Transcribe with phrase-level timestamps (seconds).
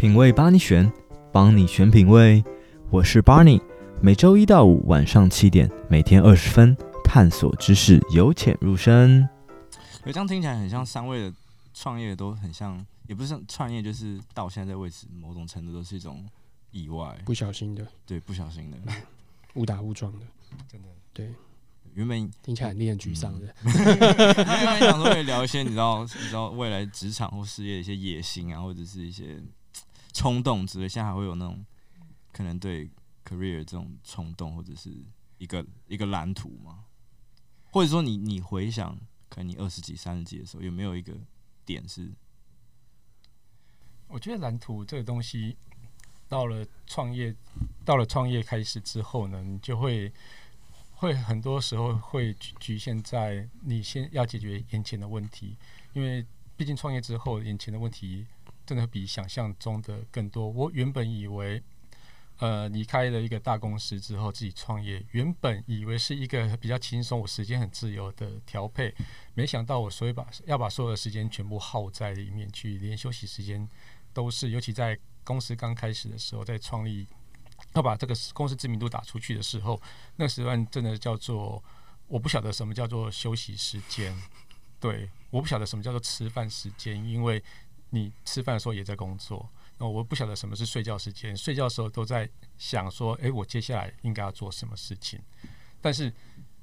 [0.00, 0.90] 品味帮你选，
[1.30, 2.42] 帮你选品味。
[2.88, 3.60] 我是 Barney，
[4.00, 6.74] 每周一到五晚上七点，每天二十分，
[7.04, 9.28] 探索知识，由浅入深。
[10.06, 11.36] 这样听起来很像三位的
[11.74, 16.26] 创业都很像，也不是创业，就是到现在为止，某种程度都是一种
[16.70, 17.86] 意外，不小心的。
[18.06, 18.78] 对，不小心的，
[19.52, 20.20] 误打误撞的，
[20.66, 20.88] 真的。
[21.12, 21.30] 对，
[21.92, 23.54] 原本听起来很令人沮丧的。
[23.64, 29.38] 原本想说聊一些，你知道，你知道未来职场或事业的一些野心啊，或者是一些。
[30.20, 31.64] 冲动之类，现在还会有那种
[32.30, 32.86] 可能对
[33.24, 34.94] career 这种冲动，或者是
[35.38, 36.84] 一个一个蓝图吗？
[37.70, 38.94] 或者说你，你回想，
[39.30, 41.14] 可能你二十几、三十几的时候，有没有一个
[41.64, 42.12] 点是？
[44.08, 45.56] 我觉得蓝图这个东西，
[46.28, 47.34] 到了创业，
[47.82, 50.12] 到了创业开始之后呢，你就会
[50.92, 55.56] 会很多时候会局限在你先要解决眼前的问题，
[55.94, 56.26] 因为
[56.58, 58.26] 毕竟创业之后，眼前的问题。
[58.70, 60.48] 真的比想象中的更多。
[60.48, 61.60] 我原本以为，
[62.38, 68.94] 呃，离开了一个大公司之后自己创业，原本以为是一个比较轻松、我时间很自由的调配，
[69.34, 73.68] 没想到我所以把要把所有的时间全部耗在里面去，连休息时间
[74.12, 74.50] 都是。
[74.50, 77.08] 尤其在公司刚开始的时候，在创立
[77.72, 79.82] 要把这个公司知名度打出去的时候，
[80.14, 81.60] 那时段真的叫做
[82.06, 84.16] 我不晓得什么叫做休息时间，
[84.78, 87.42] 对，我不晓得什么叫做吃饭时间，因为。
[87.90, 91.36] 你吃饭的时候也在工作，那我不晓得什么是睡觉时间。
[91.36, 95.20] 睡觉的时候都在想说，诶，我接下来应该要做什么事情？
[95.80, 96.12] 但是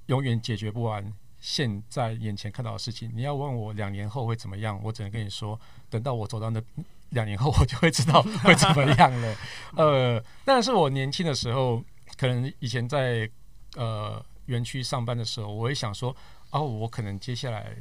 [0.07, 3.11] 永远解决不完现在眼前看到的事情。
[3.13, 6.61] 你要问我两年后会怎么样，我只能跟你说，等到我走到那
[7.09, 9.35] 两年后，我就会知道 会怎么样了。
[9.75, 11.83] 呃，但是我年轻的时候，
[12.15, 13.29] 可能以前在
[13.75, 16.15] 呃园区上班的时候，我会想说，
[16.51, 17.75] 哦，我可能接下来。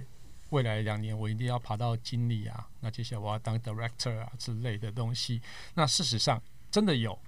[0.51, 5.41] 未来两年我一定要爬到经理啊，那接下来我要当 director 啊之类的东西。
[5.75, 7.19] 那事实上真的有，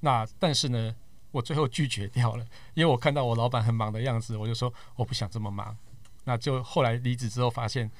[0.00, 0.94] 那但是呢，
[1.30, 5.76] 我最后拒绝掉了，因为我看到我老板很忙的样子，我就说我不想这么忙。
[6.24, 7.90] 那就后来离职之后发现，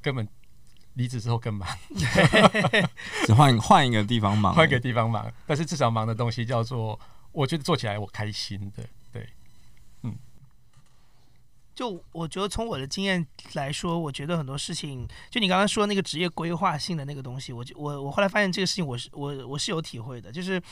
[0.00, 0.28] 根本
[0.94, 1.68] 离职之后更忙，
[3.26, 6.98] 只换换一个地方忙，换一个地方忙，但是至少忙的东西叫做，
[7.32, 8.84] 我觉得做起来我开心的。
[11.74, 20.62] 就我觉得从我的经验来说，我觉得很多事情，就你刚刚说那个职业规划性的那个东西，我就我我后来发现这个事情，我是我我是有体会的，就是，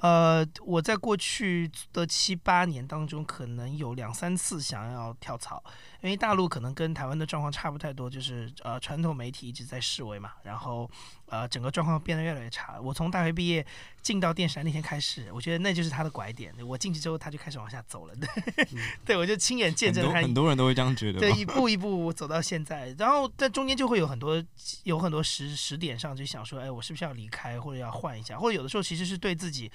[0.00, 5.62] 呃，我在过去的七八年当中，可能有两三次想要跳槽。
[6.02, 10.90] 因为大陆可能跟台湾的状况差不太多，就是呃传统媒体一直在式微嘛，然后
[11.30, 12.78] 呃整个状况变得越来越差。
[12.80, 13.64] 我从大学毕业
[14.02, 16.52] 进到电视台那天开始，我觉得那就是他的拐点。
[16.66, 18.14] 我进去之后，他就开始往下走了。
[18.20, 18.28] 对，
[18.72, 21.20] 嗯、对我就亲眼见证他很，很多人都会这样觉得。
[21.20, 24.42] 对，一步一步走到现在，然后在中间就会有很多
[24.84, 29.70] 有很多时时点上就想说，哎，我是不是要离开，或者要换一下，或者有的时候其实是对自己，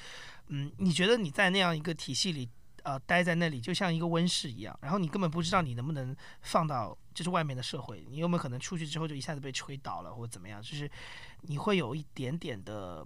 [0.50, 2.50] 嗯，你觉得你在那样一个体系里。
[2.86, 10.62] 呃，待在那里就像一个温室一样，然后你根本不知道你能不能放到就是外面的社会，你有没有可能出去之后就一下子被吹倒了或者怎么样？
[10.62, 10.90] 就是
[11.42, 13.04] 你会有一点点的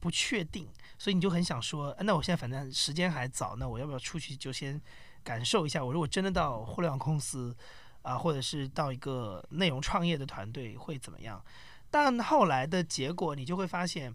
[0.00, 0.66] 不确定，
[0.98, 4.80] 所以你就很想说，那我现在反正时间还早，那我要不要出去就先
[5.22, 5.84] 感受一下？
[5.84, 7.54] 我如果真的到互联网公司
[8.00, 11.44] 啊，或者是到一个内容创业的团队会怎么样？
[11.92, 14.10] 但后来的结果，你就会发现，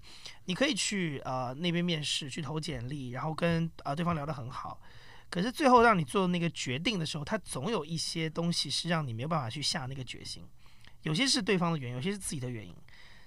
[0.45, 4.81] 你可以去呃那边面试，去投简历，然后跟呃对方聊得很好。
[5.29, 10.43] 可是最后让你做那个决定的时候，他总有一些东西是让你没有办法去下那个决心。
[11.03, 12.75] 有些是对方的原因，有些是自己的原因，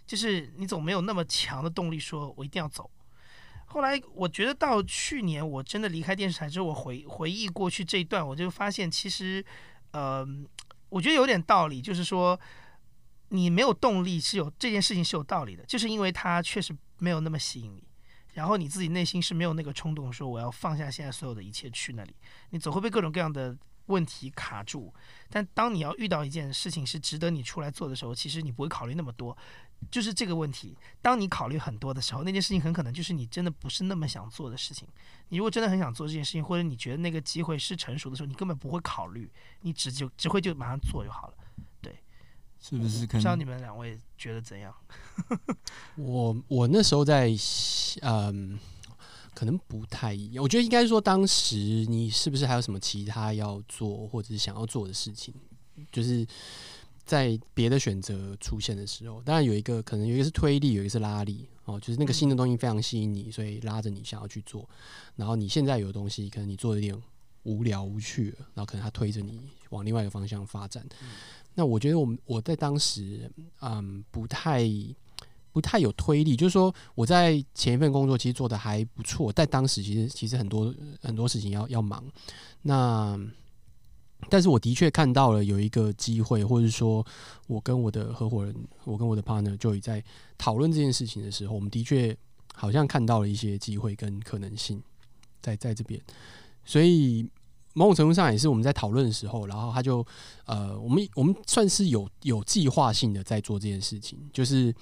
[0.05, 2.91] 就是你总没有那么强的动力说我一定要走。
[3.67, 9.44] 后来我觉得到去年我真的离开电视台之后，我回回忆过去这一段，我就发现其实
[9.93, 10.27] 呃，
[10.88, 12.37] 我觉得有点道理，就是说。
[13.31, 17.83] 你没有动力是有这件事情是有道理的，就是因为它确实没有那么吸引你，
[18.35, 22.15] 然后你自己内心是没有那个冲动说我要放下现在所有的一切去那里，
[22.51, 24.93] 你总会被各种各样的问题卡住。
[25.29, 29.37] 但当你要遇到一件事情是值得你出来做的时候，其实你不会考虑那么多，
[29.91, 30.77] 就是这个问题。
[31.00, 34.88] 当你考虑很多的时候，那件事情很可能就是你真的不是那么想做的事情。
[35.29, 39.31] 你如果真的很想做这件事情，或者你觉得那个机会是成熟的时候，你根本不会考虑，
[39.61, 41.35] 你只就只会就马上做就好了。
[42.61, 43.07] 是不是？
[43.07, 44.75] 不知道你们两位觉得怎样？
[45.97, 47.35] 我我那时候在，
[48.03, 48.59] 嗯，
[49.35, 50.43] 可能不太一样。
[50.43, 55.35] 我觉得应该说，当时你是不是还有什么其他要做或者是想要做的事情？
[55.91, 56.27] 就是
[57.07, 64.69] 在别的选择出现的时候，当然有一个可能有一个是推力，有一个是拉力哦，就是那个新的东西非常吸引你，所以拉着你想要去做。
[65.17, 67.03] 然后你现在有的东西，可能你做的有点
[67.45, 69.41] 无聊无趣了，然后可能它推着你
[69.71, 70.87] 往另外一个方向发展。
[71.55, 73.31] 那我觉得我们我在当时，
[73.61, 74.62] 嗯，不太
[75.52, 82.05] 不太有推力，就是说我在前一份工作其实做的还不错，在当时其实其实很多很多事情要要忙，
[82.62, 83.19] 那
[84.29, 87.05] 但是我的确看到了有一个机会，或者说
[87.47, 88.55] 我跟我的合伙人，
[88.85, 90.05] 我跟我的 partner Joey 在
[90.38, 92.17] 讨论这件事情的时候，我们的确
[92.55, 94.81] 好像看到了一些机会跟可能性
[95.41, 96.00] 在在这边，
[96.64, 97.26] 所以
[97.75, 100.05] 某种程度上也是我们在讨论的时候，然后他就
[100.44, 104.75] 呃，我们我们算是有有计划性的在做这件事情，就是。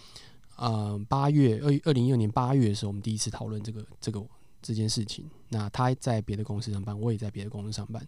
[0.61, 4.21] 呃，八月二二零一六年八月的时候，我们第一次讨论这个这个
[4.61, 5.25] 这件事情。
[5.51, 8.05] 那他在别的公司上班，我也在别的公司上班。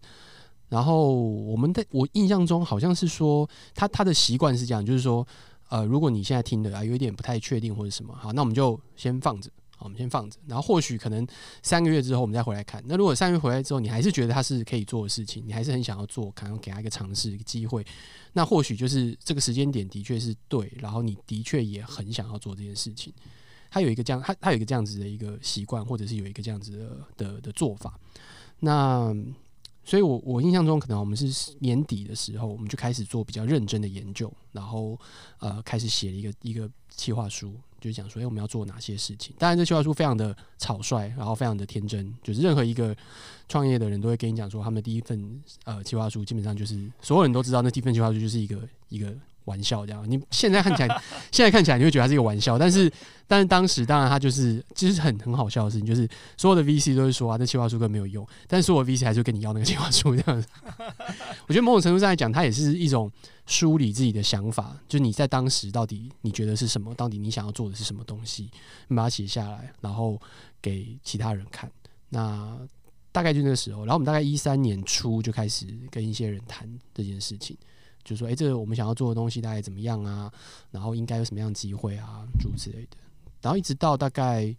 [0.69, 5.25] 然后我们的我印象中好像是说，他他的习惯是这样，就是说，
[5.69, 9.49] 呃，如果你现在听的啊有一点不太确定或者什么，好，那我们就先放着。
[9.85, 11.27] 我们先放着，然后或许可能
[11.63, 12.83] 三个月之后我们再回来看。
[12.87, 17.85] 那如果三个月回来之后，你还是觉得它是可以做的事情，你还是很想要做，可能给他一个尝试、一个机会，
[18.33, 23.13] 那或许就是这个时间点的确是对，然后你的确也很想要做这件事情。
[23.71, 27.99] 他有一个这样，他他有一个这样子的一个习惯，或者是有一个这样子的的的做法。
[28.59, 29.15] 那
[29.85, 34.99] 所以我，我印象中，可能我们是年底的时候，我们就开始做比较认真的研究，然后
[35.39, 37.55] 呃，开始写了一个一个计划书。
[37.81, 39.35] 就是讲说，哎，我们要做哪些事情？
[39.39, 42.95] 当然，这计划书非常的草率，然后非常的天真，就是任何一个
[43.49, 49.13] 创业的人都会跟你讲说，他们第一份呃计划书基本上就是所有人都知道，那第一份计划书就是一个一个。
[49.51, 51.03] 玩笑这样，你现在看起来，
[51.33, 52.91] 现在看起来你会觉得它是一个玩笑，但是，
[53.27, 60.47] 但是当时当然它就是，其实很很好笑的事情，就是所有的 VC 都是说啊，这计划书根本没有用，但是所有 VC 还是跟你要那个计划书这样子。
[61.49, 63.11] 我觉得某种程度上来讲，它也是一种
[63.47, 68.51] 梳理自己的想法，就你在当时到底你觉得是什么，到底你想要做的是什么东西，
[68.89, 70.21] 你把它写下来，然后
[70.63, 71.71] 给其他人看。
[72.09, 72.57] 那
[73.13, 77.57] 大概就那个时候，然后我们大概一三年初就开始跟一些人谈这件事情。
[78.03, 80.33] 就说：“哎、这个我们想要做的东西大概怎么样啊？
[80.71, 82.97] 然后应该有什么样机会啊，诸如此类的。
[83.43, 84.55] 然后一直到大概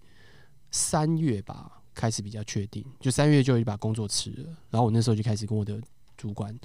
[0.72, 2.86] 三月吧，开始比较确定。
[3.00, 4.46] 就三月就一把工作辞了。
[4.70, 5.82] 然后我那时候就开始跟我的
[6.18, 6.58] 主管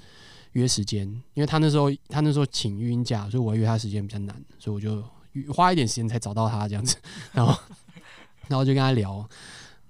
[0.53, 5.03] 约时间，因为他那时候他那时候请育婴假，所以我约他时间比较难，所以我就
[5.53, 6.95] 花一点时间才找到他这样子。
[7.33, 7.59] 然后
[8.47, 9.27] 然后就跟他聊，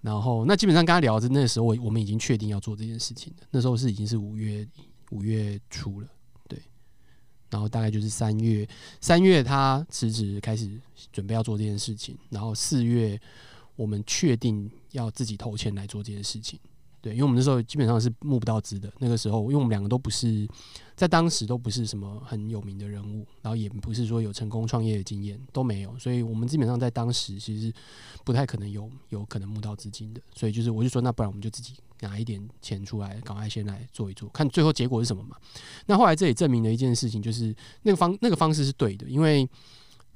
[0.01, 3.47] 然后那基本上跟他聊的那时候，我我们已经确定要做这件事情了。
[3.51, 4.67] 那时候是已经是五月
[5.11, 6.07] 五月初了。”
[7.49, 8.67] 然后大概就是三月，
[8.99, 10.69] 三月他辞职开始
[11.11, 13.19] 准备要做这件事情，然后四月
[13.75, 16.59] 我们确定要自己投钱来做这件事情。
[17.07, 20.45] 对，因为我们那时候基本上是募不到资的，那个时候，因为我们两个都不是
[20.93, 27.73] 在当时都不是什么很有名的人物，然后也不是说有成功创业的经验都没有，所以我们基本上在当时其实
[28.25, 35.37] 不太可能有有可能募到资金的，所以就是我就说，那不然我们就自己拿一点钱出来，赶快先来做一做，看最后结果是什么嘛。
[35.85, 39.49] 那后来这也证明了一件事情，就是那个方那个方式是对的，因为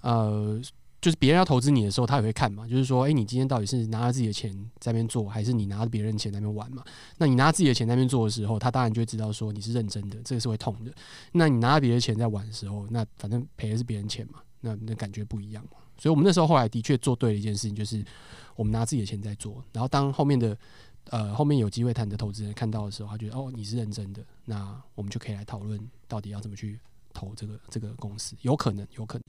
[0.01, 0.61] 呃。
[1.01, 2.67] 就是别人要投资你的时候，他也会看嘛。
[2.67, 6.83] 就是说，诶，你今天到底是拿着自己的钱在那边做，还是你拿着别人钱在那边玩嘛？
[7.17, 10.93] 那你拿自己的钱在那边做的时候，他当然就会知道说你是认真的，这个是会痛的。
[11.31, 15.71] 那你拿着别人钱在玩的时候，那反正赔的是别人钱嘛，那那感觉不一样嘛。
[15.97, 18.05] 所以我们那时候后来的确做对了一件事情，就是
[18.55, 19.63] 我们拿自己的钱在做。
[19.73, 20.55] 然后当后面的
[21.09, 26.79] 呃后面有机会谈的投资人看到的时候，他觉得哦，你是认真的，那我们就可以来讨论到底要怎么去
[27.11, 29.25] 投这个这个公司，有可能，有可能。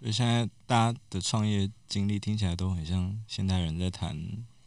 [0.00, 4.16] 所以现在大家的创业经历听起来都很像现代人在谈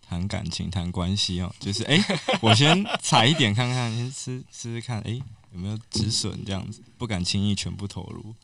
[0.01, 1.99] 谈感情、谈关系哦，就是哎、
[2.39, 5.19] 我先踩一点看看，先试试试看，哎、
[5.51, 8.35] 有没有止损这样子，不敢轻易全部投入。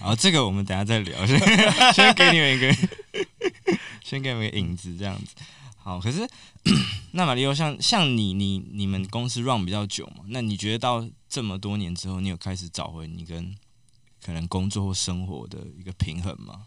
[0.00, 1.38] 然后这个我们等下再聊，先
[1.94, 2.74] 先给你们一个，
[4.02, 5.36] 先给你们一个影子这样子。
[5.76, 6.28] 好，可是
[7.12, 13.54] 那马力欧像像你你你们公司 run 比较久嘛，那你觉得到这么多年之后，你有开始找回你跟
[14.28, 16.66] 可能工作或生活的一个平衡吗？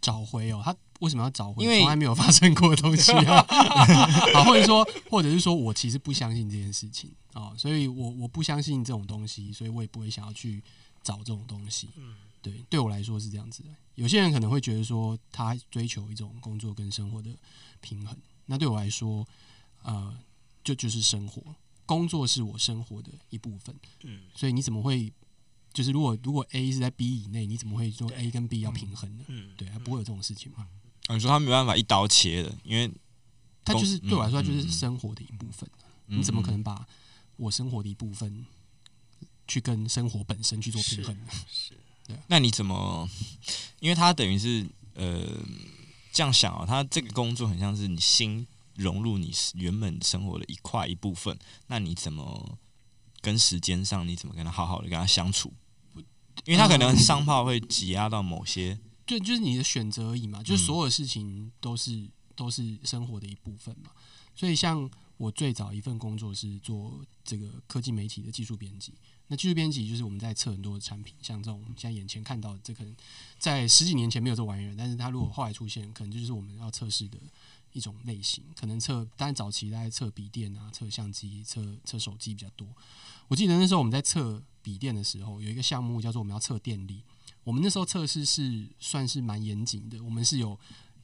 [0.00, 1.62] 找回哦，他为什么要找回？
[1.62, 3.36] 因为从来没有发生过的东西啊，
[4.34, 10.60] 啊，或者说，或者是说我其实不相信这件事情啊，所以我我不相信这种东西，所以我也不会想要去
[11.04, 11.88] 找这种东西。
[11.96, 13.68] 嗯，对，对我来说是这样子的。
[13.94, 17.30] 有些人可能会觉得说，他追求一种工作跟生活的
[17.80, 19.24] 平衡，那对我来说，
[19.84, 20.12] 呃，
[20.64, 21.40] 就就是生活，
[21.86, 23.72] 工作是我生活的一部分。
[24.02, 25.12] 嗯，所以你怎么会？
[25.78, 29.24] 就是如果如果 A 是在 B 以内，你怎么会说 A 跟 B 要平衡呢？
[29.28, 30.66] 嗯，对，还不会有这种事情嘛。
[31.06, 32.90] 啊，你说他没办法一刀切的，因为
[33.64, 35.70] 他就是对我来说，他就是生活的一部分。
[36.06, 36.84] 你怎么可能把
[37.36, 38.44] 我生活的一部分
[39.46, 41.30] 去跟生活本身去做平衡呢？
[41.48, 41.74] 是，
[42.08, 42.16] 对。
[42.26, 43.08] 那你怎么？
[43.78, 45.24] 因为他等于是呃
[46.10, 48.44] 这样想啊，他这个工作很像是你心
[48.74, 51.38] 融入你原本生活的一块一部分。
[51.68, 52.58] 那你怎么？
[53.20, 55.52] 跟时间上你怎么跟他好好的跟他相处？
[56.44, 63.90] 因为他可能商炮会挤压到某些对，就是你的选择而已嘛，就是所有事情都是、嗯、都是生活的一部分嘛。
[64.34, 68.92] 所以像我最早一份工作是做这个科技媒体的技术编辑。
[69.30, 72.96] 那技术编辑就是我们在测很多的产品，像这种现在眼前看到的，这可能
[73.38, 77.18] 在十几年前没有这玩意儿，但是它如果后来出现，可能就是我们要测试的
[77.72, 78.44] 一种类型。
[78.54, 82.66] 可能测，当然早期大家测笔电啊、测相机、测测手机比较多。
[83.28, 87.02] 我记得那时候我们在测笔电的时候，有一个项目叫做我们要测电力。
[87.44, 90.58] 我们那时候测试是算是蛮严谨的，我们是有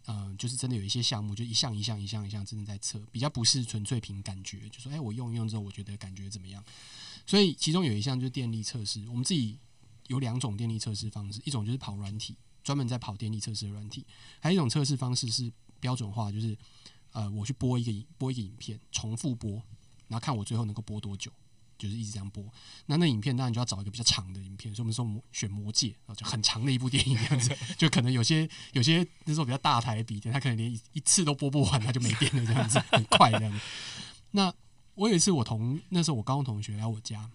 [0.05, 6.63] 呃，就是真的有一些项目，就一项一项一项一项真的在测，比较不是纯粹凭感觉，就说哎，我用一用之后，我觉得感觉怎么样。
[7.27, 9.59] 所以其中有一项就是电力测试，我们自己
[10.09, 14.03] 有两种电力测试方式，一种就是跑软体，专门在跑电力测试的软体；
[14.41, 15.51] 还有一种测试方式是
[15.85, 16.57] 标准化，就是
[17.13, 19.51] 呃，我去播一个影播一个影片，重复播，
[20.09, 21.31] 然后看我最后能够播多久，
[21.77, 22.43] 就是一直这样播。
[22.87, 33.61] 那那影片当然就要找一个比较长的影片，所以我们说选魔戒啊，就很长的一部电影这样子， 就可能有些有些那时候比较大台的笔电，它可能连一一次都播不完，它就没电了这样子，很快这样子。
[34.31, 34.51] 那
[34.95, 37.31] 我有一次，我同那时候我高中同学来我家，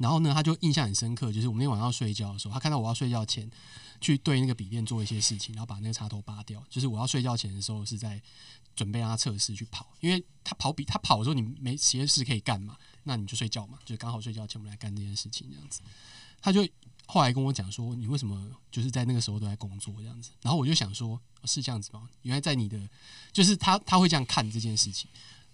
[0.00, 3.48] 然后呢，他就印象很深刻，就是我们那天晚上睡觉的时候，他看到我要睡觉前
[4.00, 6.64] 去对那个笔电做一些事情，然后把那个插头拔掉。
[6.70, 8.18] 就是我要睡觉前的时候是在
[8.74, 15.82] 准备让他测试去跑，因为他跑笔他跑的时候你没实验室可以干嘛，那你就睡觉嘛，就刚好睡觉前我们来干这件事情这样子。
[16.40, 16.66] 他就
[17.04, 20.30] 后来跟我讲说，你为什么就是在那个时候都在工作这样子？
[20.40, 22.08] 然后我就想说，是这样子吗？
[22.22, 22.88] 原来在你的
[23.32, 25.10] 就是他他会这样看这件事情。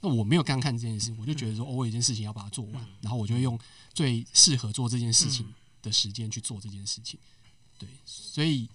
[0.06, 3.58] 那我没有刚看这件事，我就觉得说，我有一件事情要把它做完，然后我就会用
[3.92, 7.18] 最适合做这件事情的时间去做这件事情。
[7.76, 8.68] 对，所以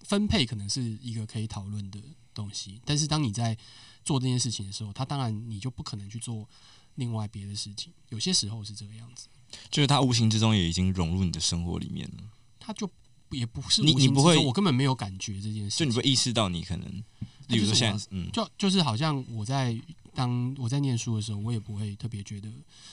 [0.00, 2.00] 分配可能是一个可以讨论的
[2.32, 3.56] 东西，但是当你在
[4.04, 6.48] 做这件事情的时候，他当然你就不可能去做
[6.94, 7.92] 另外别的事情。
[8.08, 9.28] 有些时候是这个样子，
[9.70, 12.24] 就是他无形之中也已经融入你的生活里面了。
[12.58, 12.90] 他就
[13.30, 17.04] 也不是你，你不会，我根本没有感觉这件事，就你不会意识到你可能，
[17.50, 19.76] 比如说现在，嗯，就就是好像我在。
[20.12, 22.48] 当我在念书的时候，我也不会特别觉得，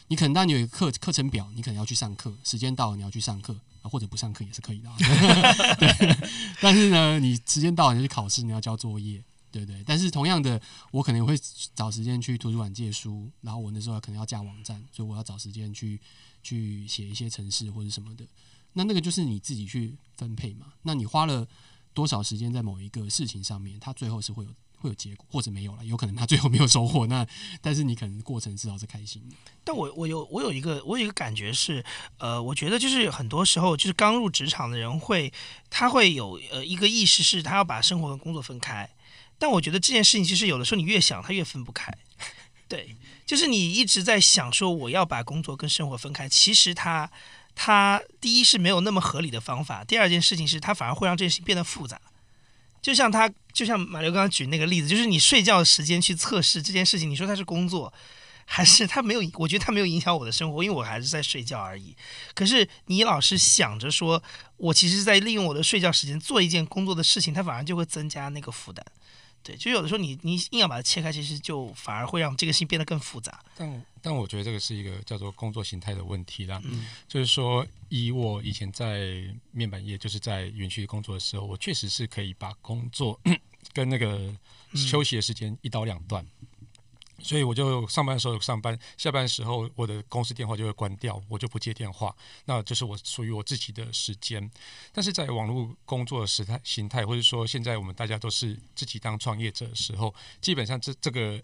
[0.08, 4.90] 你可能当你有一个课课程表，你可能要去上课，时间到了你要去上课啊，或者不上课也是可以的。
[5.80, 6.18] 对，
[6.62, 9.22] 但是呢，你时间到了你就去考试，你要交作业，
[9.52, 9.84] 对不对？
[9.84, 10.62] 但是同样的，
[10.92, 11.36] 我可能会
[11.74, 16.00] 找时间去图书馆借书，然后我那时候可能要架网站，所以我要找时间去
[16.44, 18.24] 去写一些程式或者什么的。
[18.74, 20.68] 那那个就是你自己去分配嘛。
[20.84, 21.48] 那你花了
[21.98, 24.52] 多少时间在某一个事情上面，它最后是会有。
[24.80, 27.08] 会有结果，或者没有了，有可能他最后没有收获。
[27.08, 27.26] 那
[27.64, 29.36] 但是你可能过程至少是开心的。
[29.64, 31.84] 但我我有我有一个我有一个感觉是，
[32.20, 35.34] 呃，我觉得就是很多时候就是刚入职场的人会
[35.72, 38.88] 他会有呃一个意识是他要把生活和工作分开。
[39.40, 41.92] 但我觉得这件事情其实有的时候你越想他越分不开。
[42.68, 47.10] 对，就是你一直在想说我要把工作跟生活分开，其实他
[47.60, 52.00] 他第一是没有那么合理的方法，第二件事情是他反而会让这件事情变得复杂。
[52.84, 57.92] 就像他，就像马刘刚刚举那个例子，就是你睡觉时间去测试这件事情，你说他是工作，
[58.46, 59.22] 还是他没有？
[59.34, 61.96] 我觉得他没有影响我的生活，因为我还是在睡觉而已。
[62.36, 64.22] 可是你老是想着说，
[64.58, 68.86] 我其实是在利用我的睡觉时间做一件工作的事情，它反而就会增加那个负担。
[69.44, 73.40] 对，就有的时候你你硬要把它切开，其实就反而会让这个事情变得更复杂。
[73.58, 76.62] 但但我觉得这个是一个叫做工作形态的问题啦。
[76.64, 79.22] 嗯，就是说，以我以前在
[79.52, 83.20] 面板业，就是在园区工作的时候，我确实是可以把工作
[83.74, 84.34] 跟那个
[84.74, 86.24] 休息的时间一刀两断。
[86.24, 86.48] 嗯
[87.20, 94.48] 所以我就上班的时候上班，下班的时候我的公司电话就会关掉，我就不接电话，那就是我属于我自己的时间。
[94.94, 101.42] 但是在网络工作的时态形态，或者说现在我们大家都是自己当创业者的时候，基本上这这个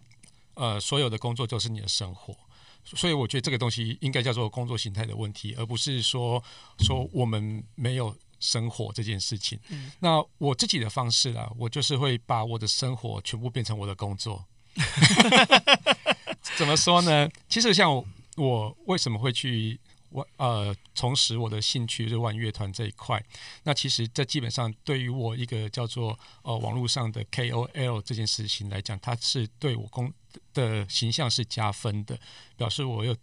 [0.53, 2.38] 呃所有的工作就是你的生活。
[2.83, 6.43] 所以我觉得这个东西应该叫做工作形态的问题，而不是说
[6.79, 9.59] 说我们没有生活这件事情。
[9.99, 14.45] 那我自己的方式啊，我就是会把我的生活全部变成我的工作。
[16.57, 17.29] 怎么说呢？
[17.47, 19.79] 其实像我，我为什么会去
[20.13, 23.24] 玩呃重拾我的兴趣，就是玩乐团这一块？
[23.63, 30.13] 那其实这基本上对于我一个叫做呃网络上的 KOL 这件事情来讲，它是对我公
[30.53, 32.17] 的形象是加分的，
[32.55, 33.15] 表示我有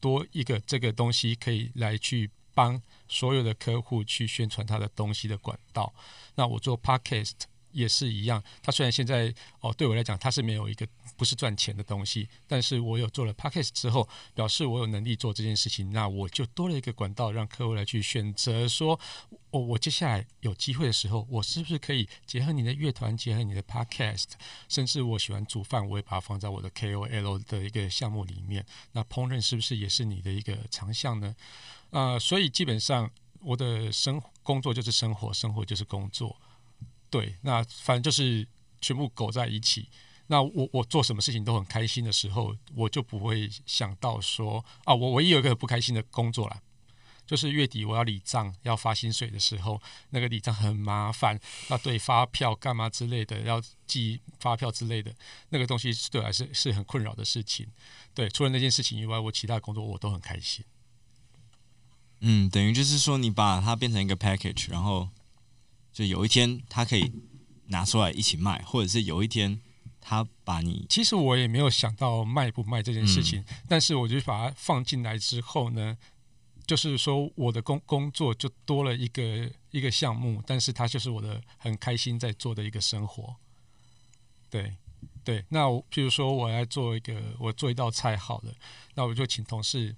[0.00, 5.94] 多一个这个东西可以来去帮所有的客户去宣传他的东西的管道。
[6.34, 7.34] 那我做 Podcast。
[7.78, 18.98] 也是一样，他虽然现在哦，对我来讲他是没有一个不是赚钱的东西，但是我有做了 Podcast 之后，表示我有能力做这件事情，那我就多了一个管道，让客户来去选择说，
[19.50, 24.32] 哦，我接下来有机会的时候，我是不是可以结合你的乐团，结合你的 Podcast，
[24.68, 31.34] 甚至我喜欢煮饭，我也把它放在我的 KOL 的一个项目里面，那烹饪是不是也是你的一个长项呢？
[31.90, 36.36] 啊、呃，所以基本上我的生工作就是生活，生活就是工作。
[37.10, 38.46] 对，那反正就是
[38.80, 39.88] 全部苟在一起。
[40.30, 46.60] 那我我做什么事情都很开心的时候，我就不会想到说啊，我唯一有一个不开心的工作啦，
[47.26, 55.14] 就是月底我要理账要发薪水的时候，那个理账很麻烦，要对发票干嘛之类的，要寄发票之类的，
[55.48, 57.66] 那个东西对我来是是很困扰的事情。
[58.12, 60.62] 对，除了那件事情以外，我其他工作我都很开心。
[62.20, 65.08] 嗯，等于就是说，你把它变成一个 package，然后
[65.98, 67.12] 就有一天他可以
[67.66, 69.60] 拿出来一起卖，或者是有一天。
[70.00, 75.98] 他把你，其实我也没有想到卖不卖这件事情，嗯、但是我就把它放进来之后呢，
[76.66, 83.36] 就是说我的工工作就多了一个一个项目，但是它就是我的很开心在做的一个生活。
[84.48, 84.76] 对
[85.22, 88.54] 对，那我譬如说我要做一个，我做一道菜好了，
[88.94, 89.94] 那我就请同事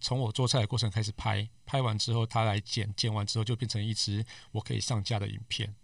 [0.00, 5.74] 从我做菜的过程开始拍，拍完之后他来剪，剪完之后就变成一支我可以上架的影片。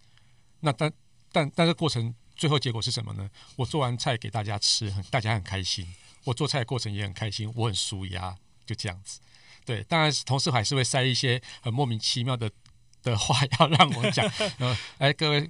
[0.60, 0.92] 那但
[1.30, 2.14] 但但是过程。
[2.34, 3.30] 最后结果是什么呢？
[3.56, 5.86] 我做完菜给大家吃，很大家很开心。
[6.24, 9.20] 我做菜的过程也很开心，我很舒压，就这样子。
[9.66, 12.50] 对，当然同时还是会塞一些很莫名其妙的
[13.02, 14.26] 的话要让我讲。
[14.58, 15.48] 呃，哎，各位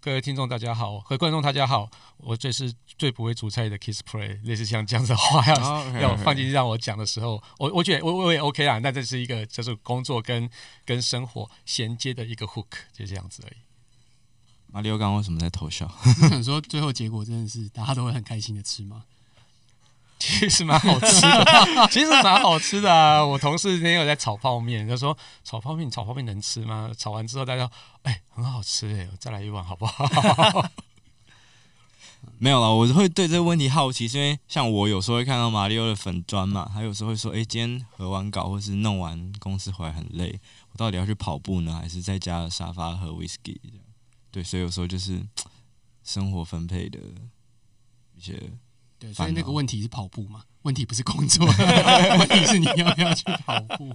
[0.00, 6.00] 各位听众大家好，各位观众大家好，我这是最不会煮菜的 Kiss Play，类似像这样子的话要、oh, okay, okay.
[6.00, 8.78] 要放进去让我讲的时候，我我觉得我我也 OK 啦。
[8.78, 10.48] 那这是一个就是工作跟
[10.84, 13.56] 跟生活衔接的一个 hook，就这样子而已。
[14.68, 15.92] 马里奥刚刚为什么在偷笑？
[16.22, 19.02] 我想说，最后结果真的是大家都会很开心的吃吗？
[20.18, 21.44] 其实蛮好吃的，
[21.90, 23.24] 其实蛮好吃的啊！
[23.24, 26.90] 我同事今天有在炒泡面，他说炒泡面，炒泡面能吃吗？
[26.98, 27.72] 炒完之后大家说，
[28.02, 30.70] 哎、很好吃哎，再来一碗好不好？
[32.38, 40.40] 没有啦，我会对这个问题好奇，是因为像我有时候会看到马里奥的粉砖嘛，他有时候会说，哎、今天合完稿或是弄完公司回来很累，
[40.72, 43.60] 我到底要去跑步呢，还是在家的沙发喝威士忌？
[44.32, 45.24] 对，所以有时候就是
[46.02, 46.98] 生活分配的
[48.16, 48.42] 一些。
[48.98, 50.44] 对，所以那个问题是跑步嘛？
[50.62, 51.46] 问题不是工作，
[52.18, 53.92] 问题是你要不要去跑步？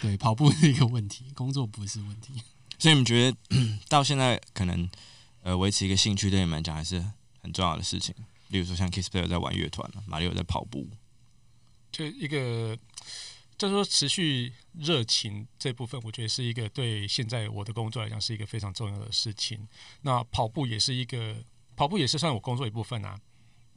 [0.00, 2.32] 对，跑步是一个问题，工作不是问题。
[2.78, 3.36] 所以你们觉得
[3.88, 4.88] 到现在可能
[5.42, 7.04] 呃维持一个兴趣对你们来讲还是
[7.42, 8.14] 很重要的事情？
[8.48, 10.88] 例如说像 Kiss Player 在玩乐团，马里有在跑步，
[11.90, 12.78] 就一个。
[13.56, 19.68] 就是说，持续热情这部分，我觉得是一个对现在我的工作来讲是一个非常重要的事情。
[20.02, 21.36] 那跑步也是一个，
[21.76, 23.16] 跑步也是算我工作一部分啊。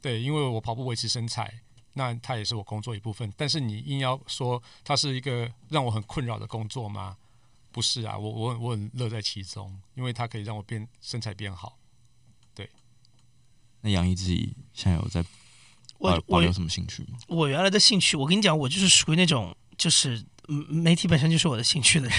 [0.00, 1.60] 对，因为我跑步维持身材，
[1.94, 3.32] 那它也是我工作一部分。
[3.36, 7.16] 但是你硬要说它是一个让我很困扰的工作吗？
[7.70, 11.78] 不是啊，我我很我很乐在其中，因为它可以让我变身材变好。
[12.54, 12.68] 对。
[13.80, 15.24] 那杨毅自己现在有在
[15.98, 17.18] 我我有什么兴趣吗？
[17.28, 19.56] 我原来的兴趣，我跟你讲，我就是属于那种。
[19.78, 20.26] 就是
[20.68, 22.18] 媒体本身就是我的兴趣的人，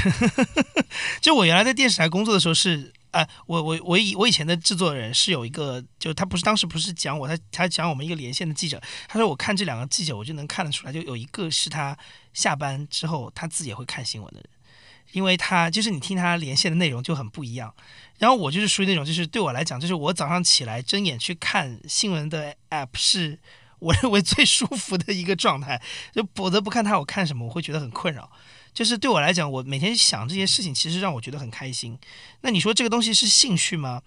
[1.19, 11.97] 就我原来在电视台工作的时候是，啊、呃，我我我以我以前的制作人是有一个，就他不是当时不是讲我，他他讲我们一个连线的记者，他说我看这两个记者，我就能看得出来，就有一个是他
[12.33, 14.49] 下班之后他自己也会看新闻的人，
[15.11, 17.73] 因为他就是你听他连线的内容就很不一样，
[18.17, 23.39] 然后我就是属于那种，就是对我来讲，就是我早上起来睁眼去看新闻的 app 是。
[23.79, 28.29] 我认为最舒服的一个状态，就不得不看他，我看什么我会觉得很困扰。
[28.73, 31.97] 就是对我来讲，我每天想这些事情，其实让我觉得很开心。
[32.41, 34.01] 那你说这个东西是兴趣吗？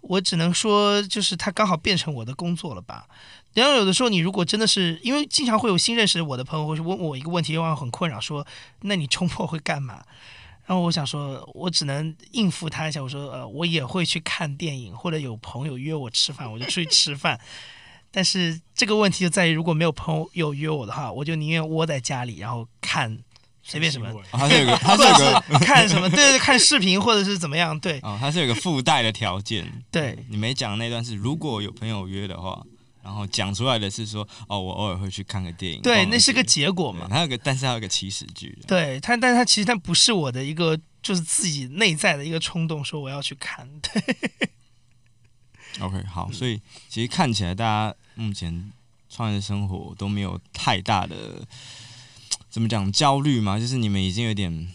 [0.00, 3.06] 我只能说，就是它刚好变成我的工作了吧。
[3.54, 8.46] 然后有的时候，你如果真的是因为经常会有新认识我的朋友会问我一个问题，让我很困扰，说
[8.82, 10.02] ：“那你周末会干嘛？”
[10.66, 13.02] 然后我想说，我只能应付他一下。
[13.02, 17.38] 我说：“呃，我也会去看电影，或者有朋友约我吃饭，我就出去吃饭。”
[18.10, 23.18] 但是这个问题就在于，如果没有朋友约我的话，我就宁愿窝在家里，然后看
[23.64, 24.06] 随便什么。
[24.30, 26.08] 他是有个， 他是有个看什么？
[26.10, 27.78] 对对对，看视频或者是怎么样？
[27.80, 27.98] 对。
[28.02, 29.66] 哦，他是有个附带的条件。
[29.90, 32.62] 对，你没讲那段是，如果有朋友约的话，
[33.02, 35.80] 然后讲出来的是说，哦，我偶尔会去看个电影。
[35.80, 37.08] 对，那是个结果嘛。
[37.10, 38.56] 还有个，但是还有个起始句。
[38.66, 43.66] 对它，但是他其实它不是我的一个，就是自己内在的一个冲动，说我要去看。
[43.80, 44.48] 对。
[45.80, 47.94] OK，好，所以其实看起来大家。
[48.16, 48.70] 目前
[49.10, 51.44] 创业生活都没有太大的
[52.54, 53.58] 怎么讲焦虑吗？
[53.58, 54.68] 就是你们已经有点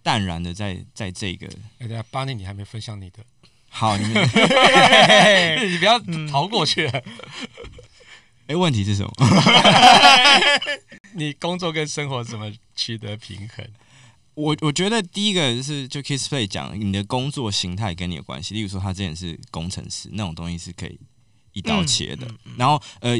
[0.00, 1.48] 淡然的在在这个。
[1.80, 3.18] 哎，等下八年你还没分享你的。
[3.68, 4.22] 好，你们
[5.68, 5.98] 你不要
[6.30, 6.86] 逃过去。
[8.46, 9.12] 哎、嗯，问题是什么？
[11.14, 13.66] 你工作跟生活怎么取得平衡？
[14.34, 18.54] 我我觉得第一个就是就 Kisplay 讲你的工作形态跟你有关系。
[18.54, 20.96] 例如说，他之前是工程师，那种东西是可以。
[21.50, 23.16] 一刀切的，然后呃，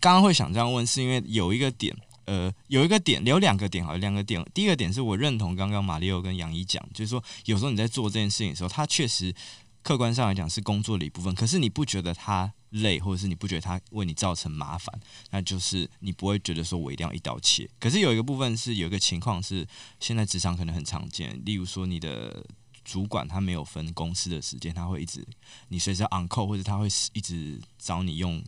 [0.00, 4.44] 刚刚会想这样问，是因为有一个点，呃，有一个点，有两个点，好，两个点。
[4.54, 9.34] 第一个点是我认同刚刚马里奥跟杨怡讲，就是说有时候你在做这件事情的时候，它确实
[9.82, 17.68] 客观上来讲是工作的一部分，可是你不觉得它累，或者是你不觉得它为你造成麻烦，那就是你不会觉得说我一定要一刀切。
[17.80, 19.66] 可是有一个部分是有一个情况是
[19.98, 22.46] 现在职场可能很常见，例如说你的
[22.84, 25.26] 主管他没有分公司的时间，他会一直
[25.68, 28.42] 你随时 on call，或者他会一直找你用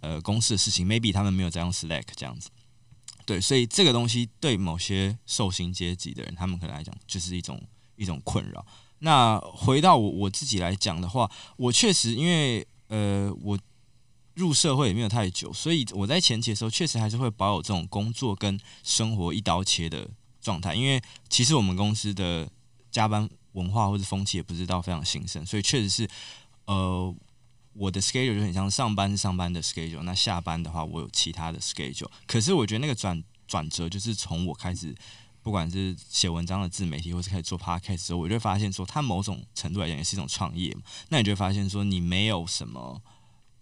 [0.00, 2.50] 呃公司的事情，maybe 他们没有在用 Slack 这样子。
[3.26, 7.60] 对，所以这个东西对某些受薪阶级的人，他们可能来讲就是一种
[7.96, 8.64] 一种困扰。
[8.98, 13.58] 那回到我我自己来讲的话，我确实因为呃我
[14.34, 20.08] 入社会也没有太久，所以我在前期的时候确实还是会保有这种工作跟生活一刀切的
[20.40, 20.74] 状态。
[20.74, 22.48] 因为其实我们公司的
[22.90, 26.08] 加班文化或者风气也不知道非常兴盛，所以确实是
[26.66, 27.14] 呃。
[27.74, 32.08] 我的 schedule 就很像上班是上班的 schedule，那下班的话我有其他的 schedule。
[32.26, 34.94] 可是我觉得那个转转折就是从我开始，
[35.42, 40.82] 不管是写文章的自媒体，或是开始做 podcast 之后，我就发现说，它某种程度来讲也是一种创业嘛。
[41.08, 43.02] 那你就发现说，你没有什么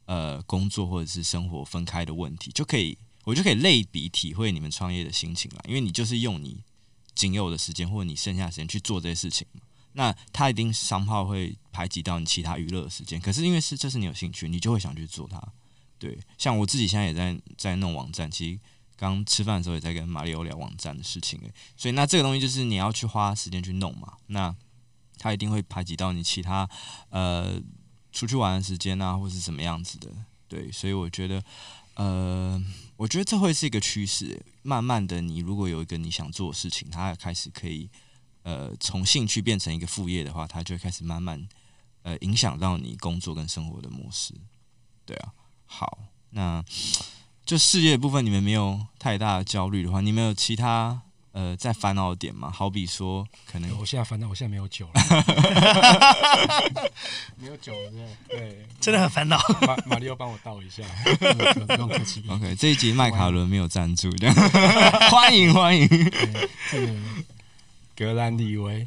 [0.05, 6.63] 呃工作或者是生活分开的问题，就可以我就可以类比体会你们创业的心情了，因为你就是用你
[7.15, 9.47] 仅有的时间或者你剩下的时间去做这些事情。
[9.95, 15.41] 那他一定商号会排挤到你其他娱乐时间，可是因为是这是你有兴趣，你就会想去做它。
[15.99, 18.61] 对，像我自己现在也在在弄网站，其实
[18.97, 24.55] 刚吃饭的时候也在跟马里欧聊网站的事情诶，所以那这个东西就是你要去花时间去弄嘛，那
[25.19, 26.69] 他一定会排挤到你其他
[27.11, 27.61] 呃
[28.11, 30.11] 出去玩的时间啊，或是怎么样子的。
[30.49, 31.43] 对，所以我觉得
[31.95, 32.61] 呃，
[32.97, 37.89] 我觉得这会是一个趋势，慢慢的，你如果有一个你想做的事情，它开始可以。
[38.43, 41.47] 呃，从兴趣变成一个副业的话，它就会开始慢慢
[42.03, 44.35] 呃影响到你工作跟生活的模式。
[45.07, 45.33] 对啊，
[45.67, 45.99] 好，
[46.31, 46.65] 那
[47.45, 51.03] 就事业的部分，你们没有太大的焦虑的话，你们有其他
[51.33, 52.51] 呃在烦恼的点吗？
[52.51, 55.01] 好比说，可能我现在烦恼，我现在没有酒了，
[57.37, 59.39] 没有酒了，对，对 真的很烦恼。
[59.67, 60.83] 马马里奥帮我倒一下，
[61.67, 62.23] 不用客气。
[62.29, 64.35] OK，这一集麦卡伦没有赞助，这样
[65.11, 65.89] 欢迎欢迎。
[66.71, 66.95] 这个
[67.97, 68.87] 格兰利威，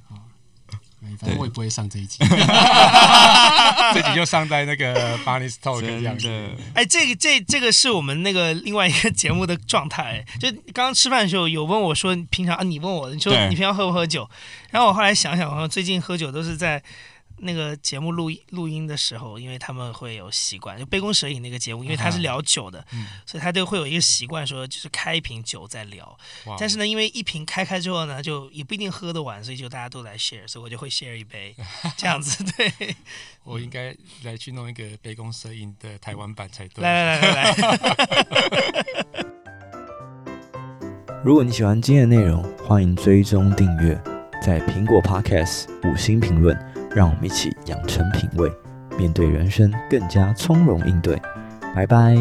[1.20, 2.20] 反正我也不会上这一集，
[3.94, 6.28] 这集就上在那个 Barney's Talk 这样子。
[6.74, 10.26] 哎、欸，这个这这个是我们那个另外一个节目的状态。
[10.40, 14.30] 就刚刚吃饭的时候有问我说，平常啊，你问我，你说你平常喝不喝酒？
[14.72, 16.82] 然后我后来想想，我最近喝酒都是在。
[17.38, 26.18] 那个节目录录音的时候，因为他们会有习惯，就杯弓蛇影那个节目，因为他是聊酒的，嗯、所以他都会有一个习惯，说就是开一瓶酒再聊。
[26.58, 31.56] 但是呢，因为一瓶开开之后呢，就也不一定喝得完，所以就大家都来 share，所以我就会 share 一杯
[31.98, 32.44] 这样子。
[32.56, 32.96] 对，
[33.44, 36.84] 我应该来去弄一个杯弓蛇影的台湾版才对。
[36.84, 39.26] 来来来来来。
[41.24, 44.00] 如果你喜欢今天的内容，欢迎追踪订阅，
[44.44, 46.75] 在苹果 Podcast 五星评论。
[46.96, 48.50] 让我们一起养成品味，
[48.98, 51.22] 面对人生更加从容应对。
[51.76, 52.16] 拜拜。